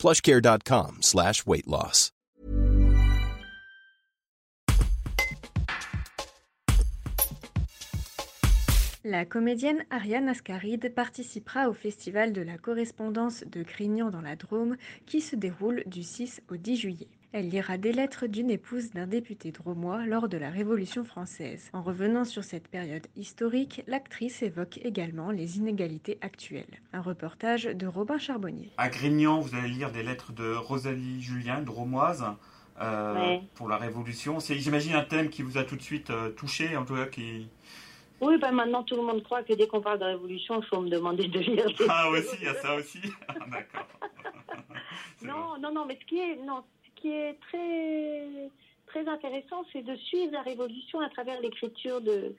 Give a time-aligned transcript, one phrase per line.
[0.00, 2.10] plushcare.com slash weight loss.
[9.04, 14.76] La comédienne Ariane Ascaride participera au Festival de la correspondance de Grignan dans la Drôme
[15.06, 17.08] qui se déroule du 6 au 10 juillet.
[17.32, 21.70] Elle lira des lettres d'une épouse d'un député dromois lors de la Révolution française.
[21.72, 26.80] En revenant sur cette période historique, l'actrice évoque également les inégalités actuelles.
[26.92, 28.72] Un reportage de Robin Charbonnier.
[28.78, 32.24] À Grignan, vous allez lire des lettres de Rosalie Julien, dromoise,
[32.80, 34.40] euh, pour la Révolution.
[34.40, 37.06] C'est, j'imagine, un thème qui vous a tout de suite euh, touché, en tout cas
[37.06, 37.46] qui...
[38.20, 40.80] Oui, ben maintenant tout le monde croit que dès qu'on parle de révolution, il faut
[40.80, 41.66] me demander de lire.
[41.66, 43.00] Des ah aussi, il y a ça aussi.
[43.50, 43.86] D'accord.
[45.22, 46.62] non, non, non, mais ce qui est, non,
[47.00, 48.50] qui est très,
[48.86, 52.34] très intéressant, c'est de suivre la révolution à travers l'écriture de,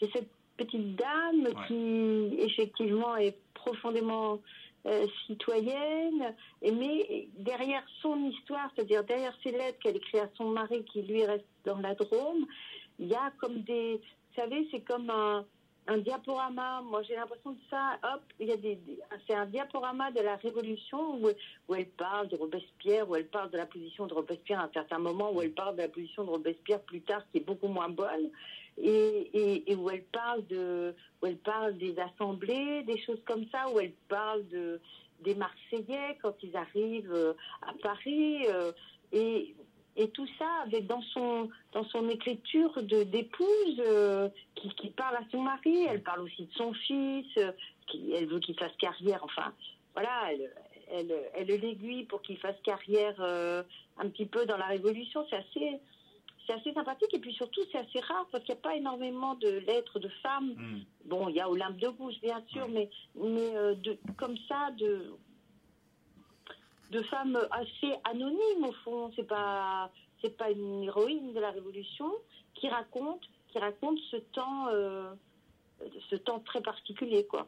[0.00, 4.40] de, cette petite dame qui, effectivement, est profondément
[4.86, 10.84] euh, citoyenne, mais derrière son histoire, c'est-à-dire derrière ses lettres qu'elle écrit à son mari
[10.84, 12.46] qui lui reste dans la Drôme,
[12.98, 15.44] il y a comme des, vous savez, c'est comme un,
[15.86, 16.82] un diaporama.
[16.82, 17.98] Moi, j'ai l'impression de ça.
[18.02, 18.78] Hop, il y a des,
[19.26, 21.28] c'est un diaporama de la Révolution où,
[21.68, 24.70] où, elle parle de Robespierre, où elle parle de la position de Robespierre à un
[24.72, 27.68] certain moment, où elle parle de la position de Robespierre plus tard, qui est beaucoup
[27.68, 28.30] moins bonne,
[28.78, 33.46] et, et, et où elle parle de, où elle parle des assemblées, des choses comme
[33.52, 34.80] ça, où elle parle de
[35.20, 38.46] des Marseillais quand ils arrivent euh, à Paris.
[38.48, 38.72] Euh,
[39.12, 39.54] et
[39.96, 45.16] et tout ça avec dans son dans son écriture de d'épouse euh, qui, qui parle
[45.16, 47.52] à son mari elle parle aussi de son fils euh,
[47.86, 49.52] qui elle veut qu'il fasse carrière enfin
[49.94, 50.50] voilà elle
[50.90, 53.62] elle, elle l'aiguille pour qu'il fasse carrière euh,
[53.98, 55.26] un petit peu dans la révolution.
[55.30, 55.80] C'est assez
[56.46, 57.12] c'est assez sympathique.
[57.14, 60.08] Et puis surtout c'est assez rare parce qu'il n'y a pas énormément de lettres de
[60.22, 60.54] femmes.
[60.56, 60.80] Mm.
[61.06, 64.70] bon il y a Olympe de Gouges bien sûr mais mais euh, de comme ça
[64.76, 65.12] de
[66.94, 69.10] de femmes assez anonymes au fond.
[69.16, 69.90] C'est pas
[70.22, 72.10] c'est pas une héroïne de la Révolution
[72.54, 75.12] qui raconte qui raconte ce temps euh,
[76.08, 77.46] ce temps très particulier quoi.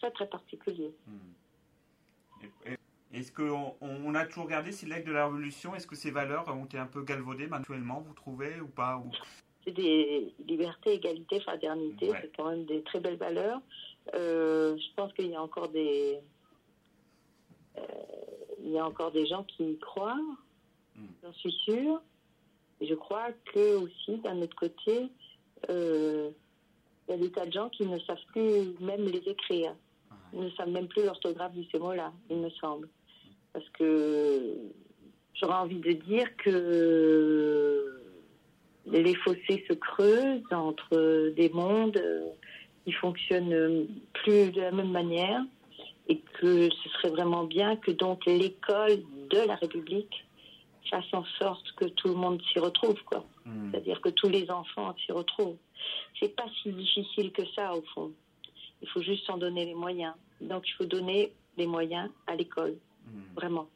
[0.00, 0.92] Très très particulier.
[1.06, 2.74] Hmm.
[3.12, 5.74] Est-ce qu'on on a toujours regardé ces legs de la Révolution?
[5.74, 9.10] Est-ce que ces valeurs ont été un peu galvaudées actuellement, vous trouvez, ou pas ou...
[9.64, 13.60] C'est des libertés, égalité, fraternité, c'est quand même des très belles valeurs.
[14.14, 16.20] Euh, je pense qu'il y a encore des,
[18.66, 20.20] il y a encore des gens qui y croient,
[20.96, 21.06] mm.
[21.22, 22.00] j'en suis sûre.
[22.80, 25.08] je crois que aussi, d'un autre côté,
[25.70, 26.30] euh,
[27.08, 29.74] il y a des tas de gens qui ne savent plus même les écrire.
[30.32, 32.88] Ils ne savent même plus l'orthographe de ces mots-là, il me semble.
[33.52, 34.56] Parce que
[35.34, 38.02] j'aurais envie de dire que
[38.86, 42.02] les fossés se creusent entre des mondes
[42.84, 45.42] qui fonctionnent plus de la même manière
[46.08, 50.24] et que ce serait vraiment bien que donc l'école de la République
[50.90, 53.24] fasse en sorte que tout le monde s'y retrouve, quoi.
[53.44, 53.70] Hmm.
[53.70, 55.56] C'est-à-dire que tous les enfants s'y retrouvent.
[56.18, 58.12] C'est pas si difficile que ça, au fond.
[58.82, 60.14] Il faut juste s'en donner les moyens.
[60.40, 62.76] Donc, il faut donner les moyens à l'école.
[63.06, 63.34] Hmm.
[63.34, 63.68] Vraiment.